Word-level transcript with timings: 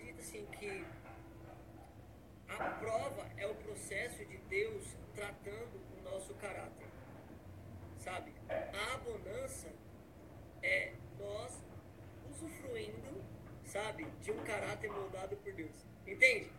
acredito 0.00 0.20
assim 0.20 0.46
que 0.58 0.84
a 2.48 2.70
prova 2.78 3.26
é 3.36 3.46
o 3.46 3.54
processo 3.54 4.24
de 4.24 4.38
Deus 4.48 4.96
tratando 5.14 5.80
o 5.98 6.02
nosso 6.02 6.34
caráter. 6.34 6.86
Sabe? 7.98 8.32
A 8.48 8.94
abundância 8.94 9.70
é 10.62 10.94
nós 11.18 11.62
usufruindo, 12.30 13.22
sabe, 13.64 14.04
de 14.22 14.32
um 14.32 14.42
caráter 14.44 14.90
moldado 14.90 15.36
por 15.36 15.52
Deus. 15.52 15.86
Entende? 16.06 16.50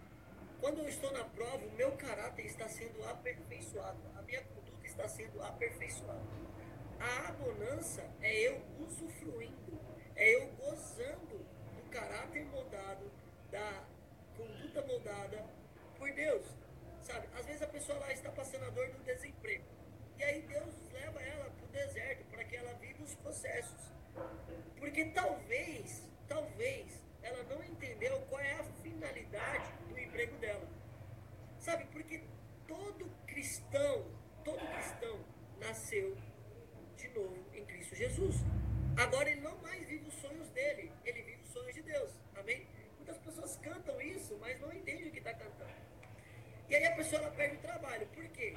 Quando 0.60 0.80
eu 0.80 0.88
estou 0.88 1.12
na 1.12 1.24
prova, 1.26 1.66
o 1.66 1.72
meu 1.72 1.92
caráter 1.94 2.46
está 2.46 2.70
sendo 2.70 3.04
aperfeiçoado, 3.10 4.00
a 4.16 4.22
minha 4.22 4.44
conduta 4.44 4.86
está 4.86 5.08
sendo 5.08 5.42
aperfeiçoada. 5.42 6.22
A 7.00 7.30
abundância 7.30 8.08
é 8.22 8.48
eu 8.48 8.62
usufruindo, 8.80 9.80
é 10.16 10.36
eu 10.36 10.48
gozando 10.52 11.40
do 11.40 11.90
caráter 11.90 12.46
moldado, 12.46 13.12
da 13.52 13.84
conduta 14.38 14.82
moldada 14.88 15.46
por 16.02 16.12
Deus. 16.14 16.44
Sabe? 17.04 17.28
Às 17.38 17.46
vezes 17.46 17.62
a 17.62 17.68
pessoa 17.68 18.00
lá 18.00 18.12
está 18.12 18.32
passando 18.32 18.66
a 18.66 18.70
dor 18.72 18.90
do 18.90 19.04
desemprego. 19.04 19.64
E 20.18 20.24
aí 20.24 20.42
Deus 20.42 20.74
leva 20.92 21.22
ela 21.22 21.52
para 21.52 21.66
o 21.66 21.68
deserto 21.70 22.26
para 22.26 22.44
que 22.44 22.56
ela 22.56 22.74
viva 22.74 23.04
os 23.04 23.14
processos. 23.16 23.94
Porque 24.80 25.06
talvez, 25.06 26.04
talvez, 26.28 27.00
ela 27.22 27.44
não 27.44 27.64
entendeu 27.64 28.20
qual 28.30 28.42
é 28.42 28.54
a 28.54 28.64
finalidade 28.82 29.72
do 29.88 30.00
emprego 30.00 30.36
dela. 30.38 30.68
Sabe? 31.60 31.86
Porque 31.92 32.24
todo 32.68 33.06
cristão, 33.28 34.06
todo 34.44 34.60
cristão 34.74 35.24
nasceu 35.60 36.18
de 36.98 37.08
novo 37.10 37.46
em 37.54 37.64
Cristo 37.66 37.96
Jesus. 37.96 38.38
Agora 38.98 39.30
ele 39.30 39.42
não 39.42 39.56
mais 39.60 39.86
vive 39.88 40.08
os 40.08 40.16
sonhos 40.16 40.50
dele, 40.50 40.92
ele 41.06 41.22
vive 41.22 41.44
os 41.44 41.50
sonhos 41.50 41.76
de 41.76 41.84
Deus. 41.84 42.12
Amém? 42.36 42.68
Muitas 42.98 43.18
pessoas 43.20 43.56
cantam 43.58 44.02
isso, 44.02 44.36
mas 44.40 44.60
não 44.60 44.74
entendem 44.74 45.08
o 45.08 45.12
que 45.12 45.20
está 45.20 45.34
cantando. 45.34 45.82
E 46.72 46.76
aí 46.78 46.86
a 46.86 46.96
pessoa 46.96 47.22
ela 47.22 47.32
perde 47.32 47.58
o 47.58 47.60
trabalho. 47.60 48.08
Por 48.08 48.26
quê? 48.30 48.56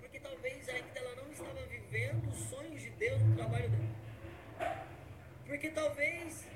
Porque 0.00 0.18
talvez 0.18 0.68
ainda 0.68 0.98
ela 0.98 1.14
não 1.14 1.30
estava 1.30 1.62
vivendo 1.66 2.28
os 2.28 2.36
sonhos 2.50 2.82
de 2.82 2.90
Deus 2.90 3.22
no 3.22 3.36
trabalho 3.52 3.68
dela. 3.68 4.76
Porque 5.46 5.68
talvez 5.70 6.46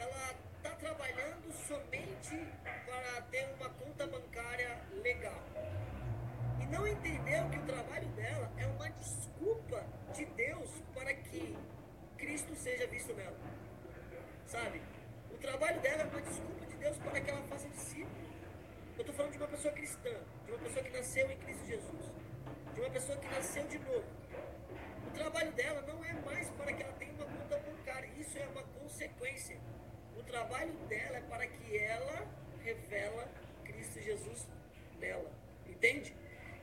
ela 0.00 0.34
está 0.56 0.70
trabalhando 0.70 1.52
somente 1.52 2.48
para 2.84 3.22
ter 3.30 3.48
uma 3.58 3.70
conta 3.70 4.06
bancária 4.06 4.80
legal. 5.02 5.42
E 6.60 6.66
não 6.66 6.86
entendeu 6.86 7.48
que 7.50 7.58
o 7.58 7.62
trabalho 7.62 8.08
dela 8.08 8.50
é 8.56 8.66
uma 8.66 8.90
desculpa 8.90 9.84
de 10.14 10.24
Deus 10.24 10.70
para 10.94 11.14
que 11.14 11.56
Cristo 12.18 12.54
seja 12.56 12.86
visto 12.88 13.14
nela. 13.14 13.36
Sabe? 14.46 14.82
O 15.30 15.38
trabalho 15.38 15.80
dela 15.80 16.02
é 16.02 16.06
uma 16.06 16.20
desculpa 16.22 16.66
de 16.66 16.76
Deus 16.76 16.96
para 16.98 17.20
que 17.20 17.30
ela 17.30 17.42
faça 17.42 17.68
discípulo. 17.68 18.32
Eu 18.96 19.00
estou 19.00 19.14
falando 19.14 19.32
de 19.32 19.38
uma 19.38 19.48
pessoa 19.48 19.72
cristã, 19.72 20.10
de 20.44 20.52
uma 20.52 20.58
pessoa 20.58 20.84
que 20.84 20.90
nasceu 20.90 21.30
em 21.30 21.36
Cristo 21.38 21.66
Jesus, 21.66 22.12
de 22.74 22.80
uma 22.80 22.90
pessoa 22.90 23.18
que 23.18 23.26
nasceu 23.28 23.66
de 23.66 23.78
novo. 23.78 24.21
Trabalho 25.12 25.52
dela 25.52 25.82
não 25.82 26.04
é 26.04 26.12
mais 26.12 26.48
para 26.50 26.72
que 26.72 26.82
ela 26.82 26.92
tenha 26.94 27.12
uma 27.12 27.26
conta 27.26 27.58
bancária, 27.58 28.10
isso 28.18 28.38
é 28.38 28.46
uma 28.46 28.62
consequência. 28.62 29.58
O 30.16 30.22
trabalho 30.22 30.72
dela 30.88 31.18
é 31.18 31.20
para 31.22 31.46
que 31.46 31.76
ela 31.76 32.26
revela 32.62 33.28
Cristo 33.64 34.00
Jesus 34.00 34.46
nela. 34.98 35.30
Entende? 35.66 36.14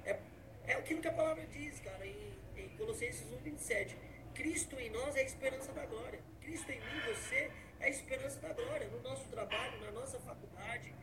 É, 0.06 0.20
é 0.68 0.74
aquilo 0.74 1.02
que 1.02 1.08
a 1.08 1.14
palavra 1.14 1.46
diz, 1.48 1.80
cara, 1.80 2.06
em, 2.06 2.34
em 2.56 2.70
Colossenses 2.78 3.32
1, 3.32 3.38
27. 3.38 3.98
Cristo 4.34 4.80
em 4.80 4.90
nós 4.90 5.16
é 5.16 5.20
a 5.20 5.24
esperança 5.24 5.72
da 5.74 5.86
glória. 5.86 6.20
Cristo 6.42 6.72
em 6.72 6.80
mim, 6.80 7.14
você, 7.14 7.52
é 7.80 7.86
a 7.86 7.90
esperança 7.90 8.40
da 8.40 8.54
glória. 8.54 8.88
No 8.88 9.02
nosso 9.02 9.28
trabalho, 9.30 9.80
na 9.82 9.92
nossa 9.92 10.20
faculdade. 10.20 10.94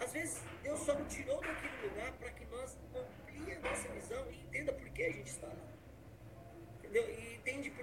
Às 0.00 0.12
vezes, 0.12 0.42
Deus 0.62 0.80
só 0.80 0.94
nos 0.94 1.12
tirou 1.12 1.40
daquele 1.40 1.88
lugar 1.88 2.12
para 2.12 2.30
que 2.30 2.44
nós 2.46 2.76
amplie 2.94 3.54
a 3.54 3.60
nossa 3.60 3.88
visão 3.88 4.30
e 4.30 4.36
entenda 4.36 4.72
por 4.72 4.88
que 4.90 5.02
a 5.02 5.12
gente 5.12 5.28
está 5.28 5.46
lá. 5.46 5.81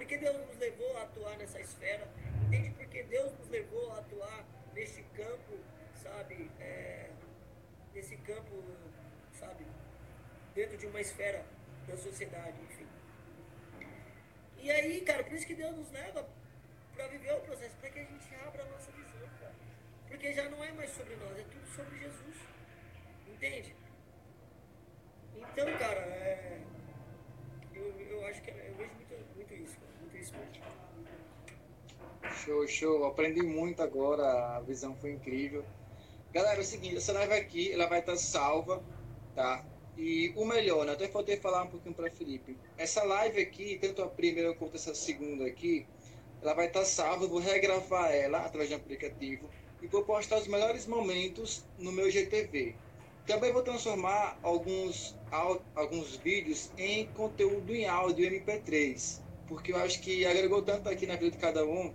por 0.00 0.06
que 0.06 0.16
Deus 0.16 0.46
nos 0.46 0.58
levou 0.58 0.96
a 0.96 1.02
atuar 1.02 1.36
nessa 1.38 1.60
esfera. 1.60 2.08
Entende 2.46 2.70
por 2.70 2.86
que 2.86 3.02
Deus 3.04 3.32
nos 3.38 3.48
levou 3.48 3.92
a 3.92 3.98
atuar 3.98 4.44
neste 4.74 5.02
campo, 5.14 5.58
sabe? 6.02 6.50
É, 6.60 7.10
nesse 7.94 8.16
campo, 8.18 8.64
sabe? 9.38 9.66
Dentro 10.54 10.76
de 10.76 10.86
uma 10.86 11.00
esfera 11.00 11.44
da 11.86 11.96
sociedade, 11.96 12.56
enfim. 12.62 12.86
E 14.58 14.70
aí, 14.70 15.00
cara, 15.02 15.24
por 15.24 15.34
isso 15.34 15.46
que 15.46 15.54
Deus 15.54 15.76
nos 15.76 15.90
leva 15.90 16.28
para 16.94 17.06
viver 17.08 17.32
o 17.34 17.40
processo, 17.40 17.76
para 17.76 17.90
que 17.90 17.98
a 17.98 18.04
gente 18.04 18.34
abra 18.46 18.62
a 18.62 18.66
nossa 18.66 18.90
visão, 18.92 19.28
cara. 19.38 19.54
Porque 20.08 20.32
já 20.32 20.48
não 20.48 20.62
é 20.62 20.72
mais 20.72 20.90
sobre 20.90 21.16
nós, 21.16 21.38
é 21.38 21.44
tudo 21.44 21.66
sobre 21.74 21.98
Jesus. 21.98 22.36
Entende? 23.26 23.74
Então, 25.34 25.78
cara, 25.78 26.00
é, 26.00 26.60
eu, 27.72 28.00
eu 28.00 28.26
acho 28.26 28.42
que 28.42 28.50
eu 28.50 28.74
vejo 28.76 28.92
muito, 28.94 29.34
muito 29.34 29.54
isso, 29.54 29.78
cara, 29.80 29.92
muito 30.00 30.16
isso 30.16 30.34
mesmo. 30.36 30.62
Show, 32.44 32.66
show. 32.66 33.04
Aprendi 33.04 33.42
muito 33.42 33.82
agora, 33.82 34.56
a 34.56 34.60
visão 34.60 34.96
foi 34.96 35.12
incrível. 35.12 35.62
Galera, 36.32 36.56
é 36.56 36.60
o 36.60 36.64
seguinte, 36.64 36.96
essa 36.96 37.12
live 37.12 37.34
aqui, 37.34 37.70
ela 37.70 37.86
vai 37.86 38.00
estar 38.00 38.16
salva, 38.16 38.82
tá? 39.34 39.62
E 39.98 40.32
o 40.34 40.46
melhor, 40.46 40.86
né? 40.86 40.92
Até 40.92 41.06
faltei 41.06 41.36
falar 41.36 41.64
um 41.64 41.66
pouquinho 41.66 41.94
para 41.94 42.10
Felipe. 42.10 42.56
Essa 42.78 43.02
live 43.02 43.42
aqui, 43.42 43.78
tanto 43.78 44.02
a 44.02 44.06
primeira 44.06 44.54
quanto 44.54 44.76
essa 44.76 44.94
segunda 44.94 45.44
aqui, 45.44 45.86
ela 46.40 46.54
vai 46.54 46.68
estar 46.68 46.82
salva. 46.86 47.24
Eu 47.24 47.28
vou 47.28 47.40
regravar 47.40 48.10
ela 48.10 48.38
através 48.38 48.70
de 48.70 48.74
um 48.74 48.78
aplicativo 48.78 49.50
e 49.82 49.86
vou 49.86 50.02
postar 50.02 50.38
os 50.38 50.46
melhores 50.46 50.86
momentos 50.86 51.62
no 51.78 51.92
meu 51.92 52.10
GTV. 52.10 52.74
Também 53.26 53.52
vou 53.52 53.62
transformar 53.62 54.38
alguns, 54.42 55.14
alguns 55.74 56.16
vídeos 56.16 56.70
em 56.78 57.06
conteúdo 57.08 57.74
em 57.74 57.86
áudio 57.86 58.30
MP3, 58.30 59.20
porque 59.46 59.72
eu 59.72 59.76
acho 59.76 60.00
que 60.00 60.24
agregou 60.24 60.62
tanto 60.62 60.88
aqui 60.88 61.06
na 61.06 61.16
vida 61.16 61.32
de 61.32 61.36
cada 61.36 61.66
um 61.66 61.92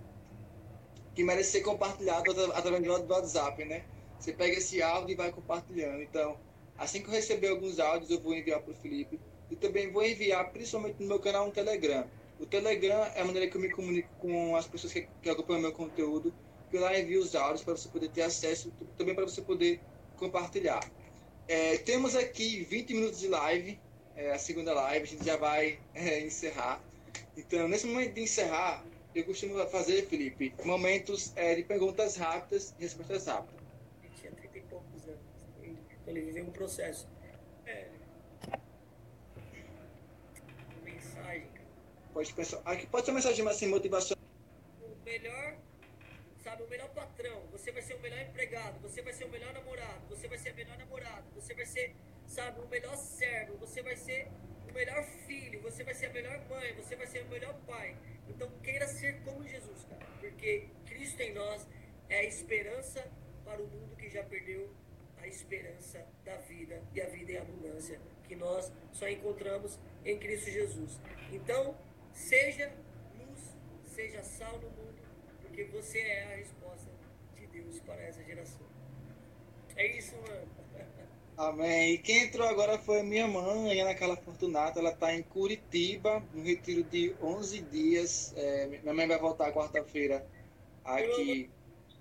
que 1.16 1.24
merece 1.24 1.50
ser 1.50 1.62
compartilhado 1.62 2.30
através 2.52 2.84
do 2.84 3.12
WhatsApp, 3.12 3.64
né? 3.64 3.84
Você 4.20 4.32
pega 4.32 4.56
esse 4.56 4.80
áudio 4.80 5.12
e 5.12 5.16
vai 5.16 5.32
compartilhando. 5.32 6.02
Então, 6.02 6.38
Assim 6.78 7.00
que 7.00 7.08
eu 7.08 7.12
receber 7.12 7.48
alguns 7.48 7.78
áudios, 7.78 8.10
eu 8.10 8.20
vou 8.20 8.34
enviar 8.34 8.60
para 8.60 8.72
o 8.72 8.76
Felipe. 8.76 9.18
E 9.50 9.56
também 9.56 9.90
vou 9.90 10.04
enviar, 10.04 10.50
principalmente 10.50 11.00
no 11.00 11.08
meu 11.08 11.18
canal, 11.18 11.46
no 11.46 11.52
Telegram. 11.52 12.06
O 12.38 12.44
Telegram 12.44 13.04
é 13.14 13.20
a 13.20 13.24
maneira 13.24 13.48
que 13.48 13.56
eu 13.56 13.60
me 13.60 13.70
comunico 13.70 14.08
com 14.18 14.54
as 14.54 14.66
pessoas 14.66 14.92
que, 14.92 15.08
que 15.22 15.30
acompanham 15.30 15.62
meu 15.62 15.72
conteúdo. 15.72 16.34
Que 16.70 16.76
eu 16.76 16.82
lá 16.82 16.98
envio 16.98 17.20
os 17.20 17.34
áudios 17.34 17.62
para 17.62 17.76
você 17.76 17.88
poder 17.88 18.10
ter 18.10 18.22
acesso, 18.22 18.72
também 18.98 19.14
para 19.14 19.24
você 19.24 19.40
poder 19.40 19.80
compartilhar. 20.16 20.80
É, 21.48 21.78
temos 21.78 22.14
aqui 22.14 22.62
20 22.64 22.92
minutos 22.92 23.20
de 23.20 23.28
live, 23.28 23.78
é, 24.16 24.32
a 24.32 24.38
segunda 24.38 24.74
live, 24.74 25.04
a 25.04 25.08
gente 25.08 25.24
já 25.24 25.36
vai 25.36 25.78
é, 25.94 26.20
encerrar. 26.20 26.82
Então, 27.36 27.68
nesse 27.68 27.86
momento 27.86 28.14
de 28.14 28.22
encerrar, 28.22 28.84
eu 29.20 29.24
costumo 29.24 29.66
fazer, 29.68 30.06
Felipe, 30.06 30.54
momentos 30.64 31.32
é, 31.36 31.54
de 31.54 31.62
perguntas 31.62 32.16
rápidas 32.16 32.74
e 32.78 32.82
respostas 32.82 33.26
rápidas. 33.26 33.66
Ele 36.06 36.20
viveu 36.20 36.44
um 36.44 36.50
processo. 36.50 37.08
É. 37.66 37.88
Mensagem. 40.84 41.48
Pode 42.12 42.32
pensar. 42.32 42.62
Aqui 42.64 42.86
pode 42.86 43.04
ser 43.04 43.10
uma 43.10 43.16
mensagem 43.16 43.48
assim, 43.48 43.66
motivação. 43.66 44.16
O 44.80 45.04
melhor, 45.04 45.56
sabe, 46.44 46.62
o 46.62 46.68
melhor 46.68 46.88
patrão. 46.90 47.42
Você 47.50 47.72
vai 47.72 47.82
ser 47.82 47.94
o 47.94 48.00
melhor 48.00 48.20
empregado. 48.20 48.80
Você 48.82 49.02
vai 49.02 49.12
ser 49.12 49.24
o 49.24 49.30
melhor 49.30 49.52
namorado. 49.52 50.00
Você 50.08 50.28
vai 50.28 50.38
ser 50.38 50.50
a 50.50 50.54
melhor 50.54 50.78
namorada. 50.78 51.24
Você 51.34 51.54
vai 51.54 51.66
ser, 51.66 51.96
sabe, 52.28 52.60
o 52.60 52.68
melhor 52.68 52.96
servo. 52.96 53.56
Você 53.58 53.82
vai 53.82 53.96
ser 53.96 54.28
o 54.68 54.72
melhor 54.72 55.02
filho. 55.26 55.60
Você 55.62 55.82
vai 55.82 55.94
ser 55.94 56.06
a 56.06 56.12
melhor 56.12 56.38
mãe. 56.48 56.72
Você 56.74 56.94
vai 56.94 57.06
ser 57.08 57.22
o 57.22 57.28
melhor 57.28 57.54
pai. 57.66 57.96
Então 58.28 58.50
queira 58.62 58.86
ser 58.86 59.20
como 59.22 59.46
Jesus, 59.46 59.84
cara. 59.84 60.04
Porque 60.20 60.68
Cristo 60.86 61.20
em 61.20 61.34
nós 61.34 61.66
é 62.08 62.18
a 62.18 62.24
esperança 62.24 63.06
para 63.44 63.62
o 63.62 63.66
mundo 63.66 63.96
que 63.96 64.08
já 64.08 64.22
perdeu 64.24 64.74
a 65.18 65.26
esperança 65.26 66.06
da 66.24 66.36
vida 66.38 66.82
e 66.94 67.00
a 67.00 67.08
vida 67.08 67.32
em 67.32 67.36
abundância 67.38 68.00
que 68.24 68.36
nós 68.36 68.72
só 68.92 69.08
encontramos 69.08 69.78
em 70.04 70.18
Cristo 70.18 70.50
Jesus. 70.50 71.00
Então, 71.32 71.76
seja 72.12 72.72
luz, 73.18 73.56
seja 73.84 74.22
sal 74.22 74.58
no 74.58 74.70
mundo, 74.70 75.02
porque 75.40 75.64
você 75.64 76.00
é 76.00 76.34
a 76.34 76.36
resposta 76.36 76.90
de 77.36 77.46
Deus 77.46 77.80
para 77.80 78.02
essa 78.02 78.22
geração. 78.22 78.66
É 79.76 79.86
isso, 79.96 80.16
mano. 80.16 80.48
Amém. 81.36 81.94
E 81.94 81.98
quem 81.98 82.24
entrou 82.24 82.48
agora 82.48 82.78
foi 82.78 83.02
minha 83.02 83.28
mãe, 83.28 83.80
Ana 83.80 83.94
Carla 83.94 84.16
Fortunato. 84.16 84.78
Ela 84.78 84.90
está 84.90 85.14
em 85.14 85.22
Curitiba, 85.22 86.22
no 86.32 86.42
retiro 86.42 86.82
de 86.84 87.14
11 87.22 87.60
dias. 87.62 88.32
É, 88.36 88.66
minha 88.66 88.94
mãe 88.94 89.06
vai 89.06 89.18
voltar 89.18 89.52
quarta-feira 89.52 90.26
aqui 90.84 91.50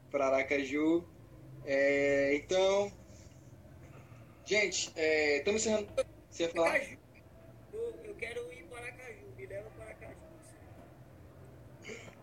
para 0.09 0.27
Aracaju. 0.27 1.03
É, 1.65 2.35
então, 2.35 2.91
Gente, 4.45 4.93
estamos 4.95 5.65
é, 5.65 5.69
encerrando. 5.71 5.87
Você 6.29 6.43
ia 6.43 6.49
falar? 6.49 6.79
Eu, 7.73 7.95
eu 8.03 8.15
quero 8.15 8.53
ir 8.53 8.63
para 8.65 8.91
Caju, 8.91 9.25
me 9.35 9.45
leva 9.47 9.69
para 9.71 9.93
Caju. 9.95 10.15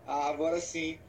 Ah, 0.07 0.29
agora 0.29 0.61
sim. 0.61 0.99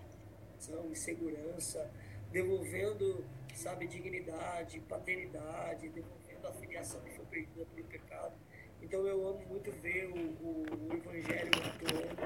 Segurança, 0.94 1.88
devolvendo, 2.32 3.24
sabe, 3.56 3.86
dignidade, 3.86 4.80
paternidade, 4.80 5.88
devolvendo 5.88 6.48
a 6.48 6.52
filiação 6.52 7.00
que 7.02 7.10
foi 7.10 7.24
perdida 7.26 7.66
pelo 7.74 7.86
pecado. 7.86 8.34
Então 8.82 9.06
eu 9.06 9.26
amo 9.28 9.44
muito 9.46 9.70
ver 9.72 10.06
o, 10.06 10.16
o, 10.16 10.66
o 10.90 10.96
Evangelho 10.96 11.50
atuando, 11.64 12.16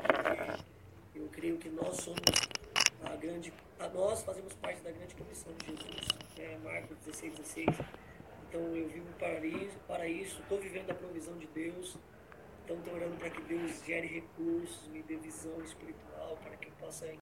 porque 1.04 1.18
eu 1.18 1.28
creio 1.28 1.56
que 1.58 1.68
nós 1.68 1.96
somos 1.96 2.20
a 3.02 3.16
grande. 3.16 3.52
A 3.78 3.88
nós 3.88 4.22
fazemos 4.22 4.54
parte 4.54 4.82
da 4.82 4.90
grande 4.90 5.14
comissão 5.14 5.52
de 5.54 5.66
Jesus, 5.66 6.08
né? 6.36 6.58
Marcos 6.64 6.96
16, 6.98 7.38
16. 7.38 7.66
Então 8.48 8.60
eu 8.74 8.88
vivo 8.88 9.06
para 9.18 9.44
isso, 9.44 9.78
para 9.86 10.08
isso, 10.08 10.40
estou 10.40 10.58
vivendo 10.58 10.90
a 10.90 10.94
provisão 10.94 11.36
de 11.36 11.46
Deus. 11.46 11.96
Então 12.64 12.76
estou 12.78 12.94
orando 12.94 13.16
para 13.16 13.30
que 13.30 13.40
Deus 13.42 13.82
gere 13.84 14.06
recursos, 14.06 14.88
me 14.88 15.02
dê 15.02 15.16
visão 15.16 15.62
espiritual, 15.62 16.36
para 16.42 16.56
que 16.56 16.68
eu 16.68 16.72
possa 16.80 17.06